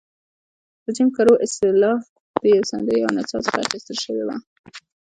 [0.83, 1.97] د جیم کرو اصطلاح
[2.41, 4.35] د یوې سندرې او نڅا څخه اخیستل شوې وه.